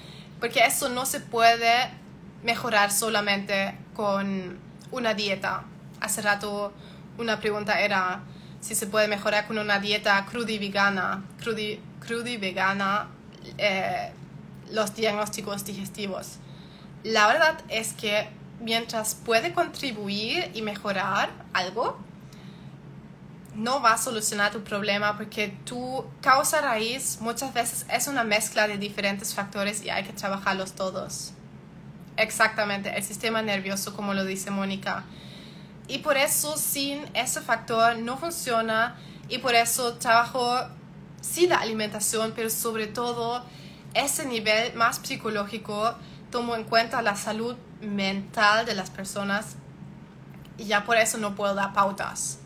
[0.41, 1.91] porque eso no se puede
[2.43, 4.59] mejorar solamente con
[4.91, 5.65] una dieta.
[6.01, 6.73] Hace rato
[7.19, 8.23] una pregunta era
[8.63, 13.09] si se puede mejorar con una dieta cruda y vegana, cruda y vegana,
[13.59, 14.13] eh,
[14.71, 16.39] los diagnósticos digestivos.
[17.03, 18.31] La verdad es que
[18.61, 22.08] mientras puede contribuir y mejorar algo,
[23.59, 28.69] no va a solucionar tu problema porque tu causa raíz muchas veces es una mezcla
[28.69, 31.33] de diferentes factores y hay que trabajarlos todos.
[32.17, 35.05] Exactamente, el sistema nervioso, como lo dice Mónica.
[35.89, 38.97] Y por eso sin ese factor no funciona
[39.29, 40.57] y por eso trabajo
[41.21, 43.45] sí la alimentación, pero sobre todo
[43.93, 45.97] ese nivel más psicológico,
[46.31, 49.57] tomo en cuenta la salud mental de las personas
[50.59, 52.39] y ya por eso no puedo dar pautas.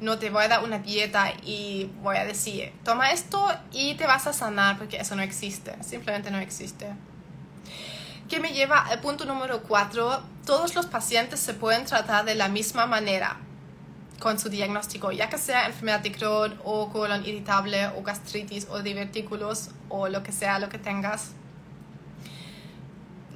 [0.00, 4.06] No te voy a dar una dieta y voy a decir, toma esto y te
[4.06, 6.92] vas a sanar porque eso no existe, simplemente no existe
[8.28, 10.22] que me lleva al punto número cuatro.
[10.44, 13.38] Todos los pacientes se pueden tratar de la misma manera
[14.18, 18.80] con su diagnóstico, ya que sea enfermedad de Crohn o colon irritable o gastritis o
[18.80, 21.32] divertículos o lo que sea lo que tengas.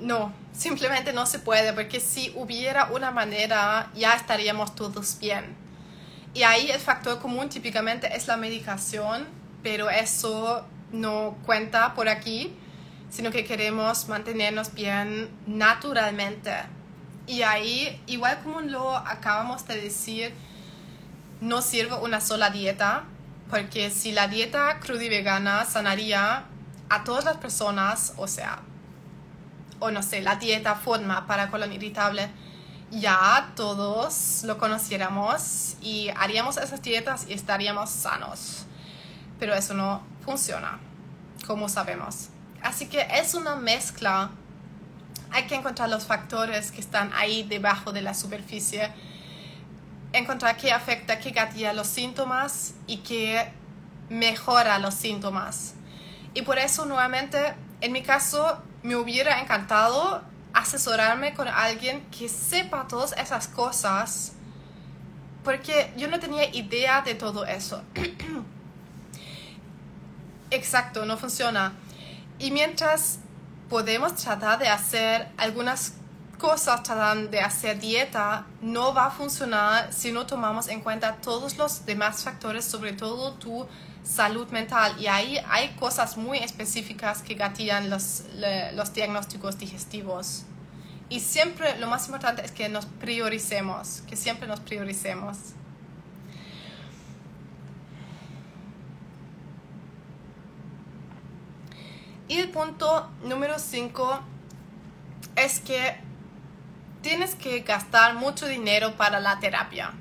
[0.01, 5.60] No, simplemente no se puede porque si hubiera una manera ya estaríamos todos bien.
[6.33, 9.27] Y ahí el factor común típicamente es la medicación,
[9.62, 12.57] pero eso no cuenta por aquí
[13.11, 16.53] sino que queremos mantenernos bien naturalmente.
[17.27, 20.33] Y ahí, igual como lo acabamos de decir,
[21.40, 23.05] no sirve una sola dieta,
[23.51, 26.45] porque si la dieta cruda y vegana sanaría
[26.88, 28.61] a todas las personas, o sea,
[29.81, 32.29] o no sé, la dieta forma para colon irritable,
[32.90, 38.66] ya todos lo conociéramos y haríamos esas dietas y estaríamos sanos.
[39.38, 40.79] Pero eso no funciona,
[41.46, 42.29] como sabemos.
[42.62, 44.31] Así que es una mezcla.
[45.31, 48.90] Hay que encontrar los factores que están ahí debajo de la superficie.
[50.12, 53.53] Encontrar qué afecta, qué gatilla los síntomas y qué
[54.09, 55.74] mejora los síntomas.
[56.35, 60.22] Y por eso nuevamente, en mi caso, me hubiera encantado
[60.53, 64.33] asesorarme con alguien que sepa todas esas cosas,
[65.45, 67.83] porque yo no tenía idea de todo eso.
[70.51, 71.73] Exacto, no funciona.
[72.39, 73.21] Y mientras
[73.69, 75.95] podemos tratar de hacer algunas
[76.39, 81.57] cosas, tratar de hacer dieta, no va a funcionar si no tomamos en cuenta todos
[81.57, 83.67] los demás factores, sobre todo tu
[84.03, 84.95] salud mental.
[84.99, 88.25] Y ahí hay cosas muy específicas que gatillan los,
[88.75, 90.45] los diagnósticos digestivos.
[91.09, 95.37] Y siempre lo más importante es que nos prioricemos, que siempre nos prioricemos.
[102.29, 104.21] Y el punto número 5
[105.35, 105.96] es que
[107.03, 109.92] tienes que gastar mucho dinero para la terapia.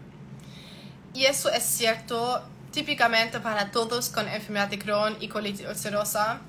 [1.16, 6.42] Y eso es cierto típicamente para todos con enfermedad de Crohn y colitis ulcerosa.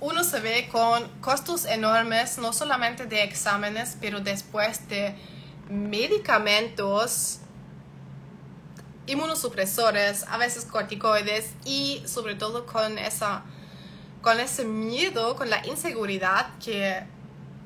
[0.00, 5.14] Uno se ve con costos enormes, no solamente de exámenes, pero después de
[5.68, 7.40] medicamentos
[9.06, 13.42] inmunosupresores, a veces corticoides y sobre todo con, esa,
[14.22, 17.04] con ese miedo, con la inseguridad que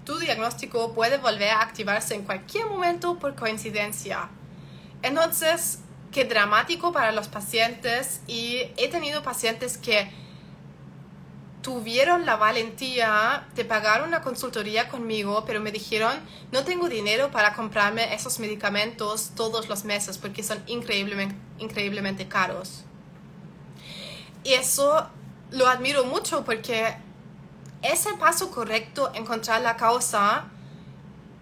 [0.04, 4.28] tu diagnóstico puede volver a activarse en cualquier momento por coincidencia.
[5.02, 5.80] Entonces,
[6.14, 10.08] qué dramático para los pacientes y he tenido pacientes que
[11.60, 16.12] tuvieron la valentía de pagar una consultoría conmigo, pero me dijeron,
[16.52, 22.84] no tengo dinero para comprarme esos medicamentos todos los meses porque son increíblemente, increíblemente caros.
[24.44, 25.08] Y eso
[25.50, 26.94] lo admiro mucho porque
[27.82, 30.44] es el paso correcto encontrar la causa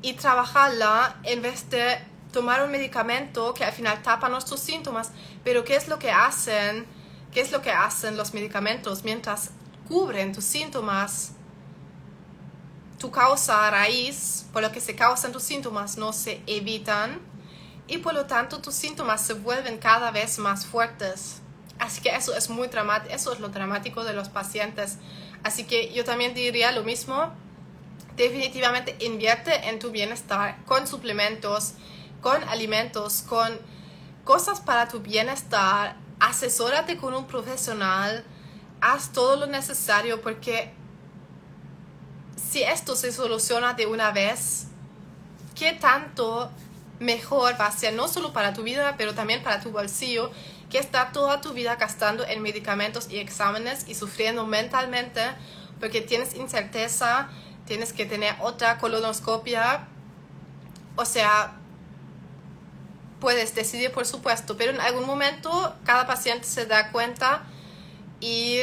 [0.01, 5.13] y trabajarla en vez de tomar un medicamento que al final tapa nuestros síntomas.
[5.45, 6.87] Pero ¿qué es lo que hacen?
[7.33, 9.51] ¿Qué es lo que hacen los medicamentos mientras
[9.89, 11.33] cubren tus síntomas,
[12.99, 17.21] tu causa raíz, por lo que se causan tus síntomas, no se evitan
[17.89, 21.43] y por lo tanto tus síntomas se vuelven cada vez más fuertes.
[21.79, 24.99] Así que eso es muy dramático, eso es lo dramático de los pacientes.
[25.43, 27.33] Así que yo también diría lo mismo.
[28.17, 31.75] Definitivamente invierte en tu bienestar con suplementos,
[32.23, 33.59] con alimentos, con
[34.25, 35.97] cosas para tu bienestar.
[36.19, 38.25] Asesórate con un profesional
[38.83, 40.73] haz todo lo necesario porque
[42.37, 44.67] si esto se soluciona de una vez,
[45.55, 46.51] ¿qué tanto
[46.99, 50.31] mejor va a ser no solo para tu vida, pero también para tu bolsillo,
[50.69, 55.21] que está toda tu vida gastando en medicamentos y exámenes y sufriendo mentalmente
[55.79, 57.29] porque tienes incerteza,
[57.67, 59.87] tienes que tener otra colonoscopia,
[60.97, 61.57] o sea,
[63.23, 67.45] puedes decidir por supuesto, pero en algún momento cada paciente se da cuenta
[68.21, 68.59] y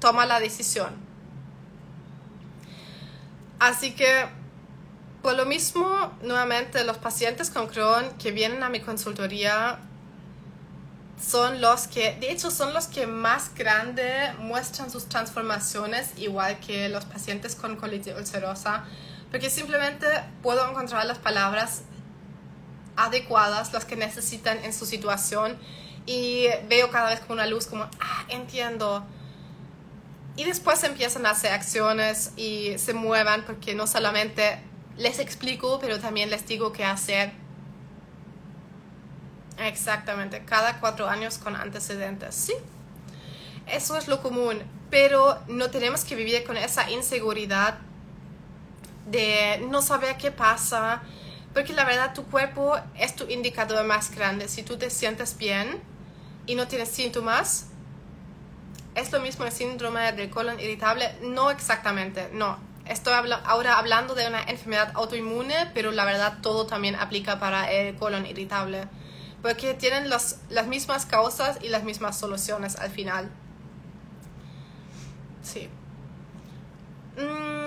[0.00, 0.96] toma la decisión.
[3.60, 4.26] Así que,
[5.20, 9.78] por lo mismo, nuevamente los pacientes con Crohn que vienen a mi consultoría
[11.22, 16.88] son los que, de hecho, son los que más grande muestran sus transformaciones, igual que
[16.88, 18.84] los pacientes con colitis ulcerosa,
[19.30, 20.06] porque simplemente
[20.42, 21.82] puedo encontrar las palabras
[22.96, 25.58] adecuadas, las que necesitan en su situación
[26.06, 29.04] y veo cada vez con una luz como, ah, entiendo.
[30.36, 34.58] Y después empiezan a hacer acciones y se muevan porque no solamente
[34.96, 37.32] les explico, pero también les digo qué hacer.
[39.58, 42.54] Exactamente, cada cuatro años con antecedentes, sí.
[43.66, 47.78] Eso es lo común, pero no tenemos que vivir con esa inseguridad
[49.06, 51.02] de no saber qué pasa,
[51.52, 54.48] porque la verdad tu cuerpo es tu indicador más grande.
[54.48, 55.80] Si tú te sientes bien,
[56.46, 57.66] y no tienes síntomas,
[58.94, 62.58] es lo mismo el síndrome del colon irritable, no exactamente, no.
[62.84, 67.94] Estoy ahora hablando de una enfermedad autoinmune, pero la verdad todo también aplica para el
[67.94, 68.88] colon irritable,
[69.40, 73.30] porque tienen las mismas causas y las mismas soluciones al final.
[75.42, 75.68] Sí.
[77.16, 77.61] Mm,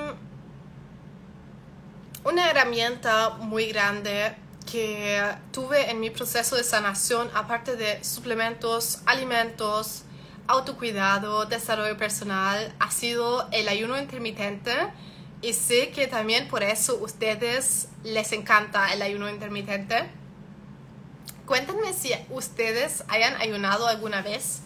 [2.25, 4.33] una herramienta muy grande
[4.69, 5.21] que
[5.51, 10.03] tuve en mi proceso de sanación, aparte de suplementos, alimentos,
[10.47, 14.73] autocuidado, desarrollo personal, ha sido el ayuno intermitente.
[15.43, 20.09] Y sé que también por eso ustedes les encanta el ayuno intermitente.
[21.45, 24.61] Cuéntenme si ustedes hayan ayunado alguna vez.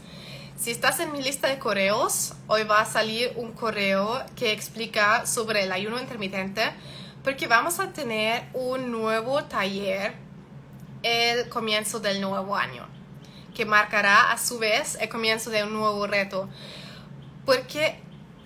[0.57, 5.25] Si estás en mi lista de correos, hoy va a salir un correo que explica
[5.25, 6.63] sobre el ayuno intermitente
[7.23, 10.13] porque vamos a tener un nuevo taller
[11.03, 12.87] el comienzo del nuevo año,
[13.55, 16.49] que marcará a su vez el comienzo de un nuevo reto,
[17.45, 17.99] porque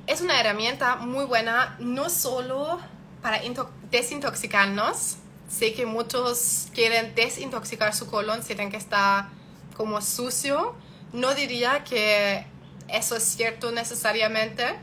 [0.07, 2.79] es una herramienta muy buena no solo
[3.21, 3.41] para
[3.89, 5.17] desintoxicarnos,
[5.47, 9.29] sé que muchos quieren desintoxicar su colon, sienten que está
[9.77, 10.75] como sucio,
[11.13, 12.45] no diría que
[12.87, 14.77] eso es cierto necesariamente,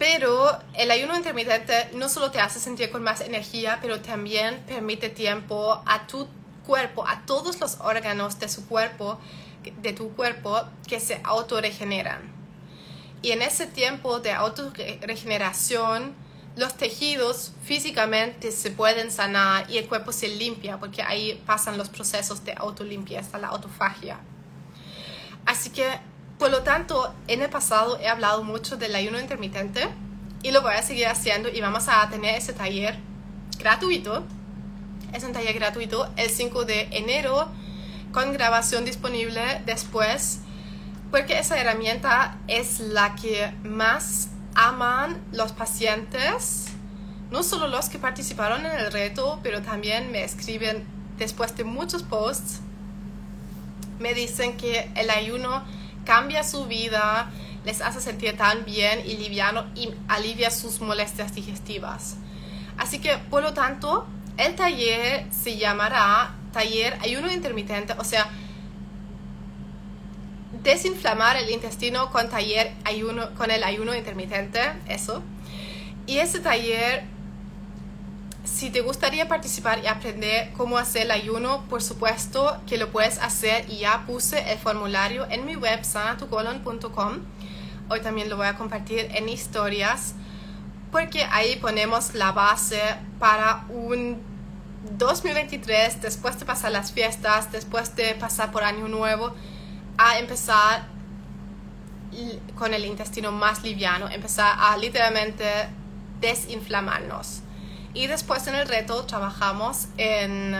[0.00, 5.10] pero el ayuno intermitente no solo te hace sentir con más energía, pero también permite
[5.10, 6.26] tiempo a tu
[6.66, 9.20] cuerpo, a todos los órganos de su cuerpo,
[9.82, 12.22] de tu cuerpo, que se autorregeneran.
[13.20, 16.14] Y en ese tiempo de autorregeneración,
[16.56, 21.90] los tejidos físicamente se pueden sanar y el cuerpo se limpia, porque ahí pasan los
[21.90, 24.18] procesos de autolimpieza, la autofagia.
[25.44, 26.00] Así que
[26.40, 29.86] por lo tanto, en el pasado he hablado mucho del ayuno intermitente
[30.42, 32.96] y lo voy a seguir haciendo y vamos a tener ese taller
[33.58, 34.24] gratuito.
[35.12, 37.46] Es un taller gratuito el 5 de enero
[38.10, 40.40] con grabación disponible después
[41.10, 46.68] porque esa herramienta es la que más aman los pacientes,
[47.30, 50.86] no solo los que participaron en el reto, pero también me escriben
[51.18, 52.60] después de muchos posts,
[53.98, 55.62] me dicen que el ayuno
[56.10, 57.30] cambia su vida,
[57.64, 62.16] les hace sentir tan bien y liviano y alivia sus molestias digestivas.
[62.76, 68.28] Así que, por lo tanto, el taller se llamará taller ayuno intermitente, o sea,
[70.64, 74.58] desinflamar el intestino con taller ayuno, con el ayuno intermitente,
[74.88, 75.22] eso.
[76.08, 77.04] Y ese taller,
[78.52, 83.18] si te gustaría participar y aprender cómo hacer el ayuno, por supuesto que lo puedes
[83.18, 87.18] hacer y ya puse el formulario en mi web sanatucolon.com.
[87.88, 90.14] Hoy también lo voy a compartir en historias
[90.90, 92.80] porque ahí ponemos la base
[93.20, 94.20] para un
[94.98, 99.32] 2023, después de pasar las fiestas, después de pasar por Año Nuevo,
[99.96, 100.88] a empezar
[102.56, 105.68] con el intestino más liviano, empezar a literalmente
[106.20, 107.42] desinflamarnos.
[107.92, 110.54] Y después en el reto trabajamos en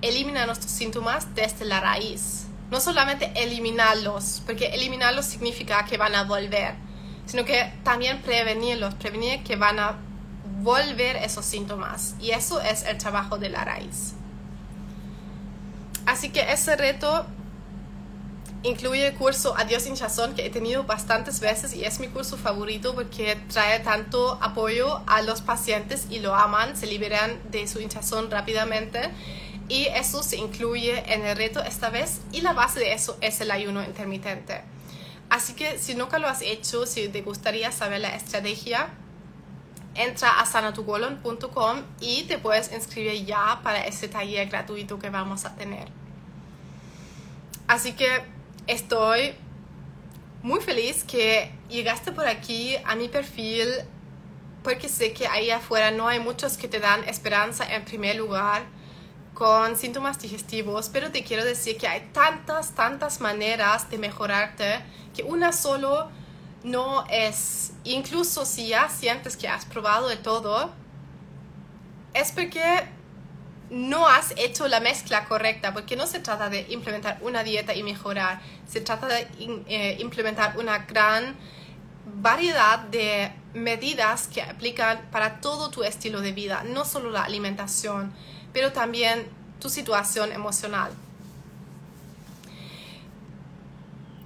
[0.00, 2.46] eliminar nuestros síntomas desde la raíz.
[2.70, 6.74] No solamente eliminarlos, porque eliminarlos significa que van a volver,
[7.26, 9.96] sino que también prevenirlos, prevenir que van a
[10.62, 12.14] volver esos síntomas.
[12.20, 14.14] Y eso es el trabajo de la raíz.
[16.06, 17.26] Así que ese reto
[18.62, 22.94] incluye el curso Adiós hinchazón que he tenido bastantes veces y es mi curso favorito
[22.94, 28.30] porque trae tanto apoyo a los pacientes y lo aman, se liberan de su hinchazón
[28.30, 29.10] rápidamente
[29.68, 33.40] y eso se incluye en el reto esta vez y la base de eso es
[33.40, 34.62] el ayuno intermitente.
[35.30, 38.88] Así que si nunca lo has hecho, si te gustaría saber la estrategia,
[39.94, 45.54] entra a sanatugolon.com y te puedes inscribir ya para ese taller gratuito que vamos a
[45.54, 45.88] tener.
[47.66, 48.22] Así que
[48.66, 49.34] estoy
[50.42, 53.68] muy feliz que llegaste por aquí a mi perfil
[54.62, 58.62] porque sé que ahí afuera no hay muchos que te dan esperanza en primer lugar
[59.34, 64.80] con síntomas digestivos, pero te quiero decir que hay tantas, tantas maneras de mejorarte
[65.14, 66.08] que una solo
[66.62, 70.70] no es, incluso si ya sientes que has probado de todo,
[72.14, 72.62] es porque
[73.72, 77.82] no has hecho la mezcla correcta, porque no se trata de implementar una dieta y
[77.82, 79.26] mejorar, se trata de
[79.66, 81.34] eh, implementar una gran
[82.20, 88.12] variedad de medidas que aplican para todo tu estilo de vida, no solo la alimentación,
[88.52, 89.26] pero también
[89.58, 90.92] tu situación emocional.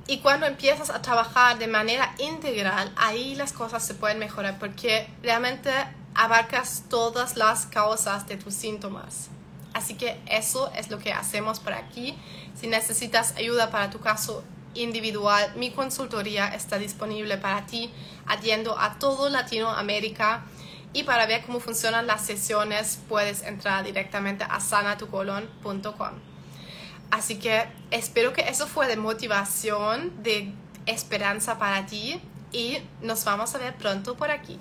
[0.09, 5.09] Y cuando empiezas a trabajar de manera integral, ahí las cosas se pueden mejorar porque
[5.23, 5.71] realmente
[6.17, 9.31] abarcas todas las causas de tus síntomas.
[9.77, 12.17] Así que eso es lo que hacemos por aquí.
[12.59, 17.91] Si necesitas ayuda para tu caso individual, mi consultoría está disponible para ti,
[18.27, 20.45] atiendo a todo Latinoamérica.
[20.95, 26.13] Y para ver cómo funcionan las sesiones, puedes entrar directamente a sanatucolon.com.
[27.11, 30.55] Así que espero que eso fue de motivación, de
[30.87, 32.19] esperanza para ti
[32.51, 34.59] y nos vamos a ver pronto por aquí.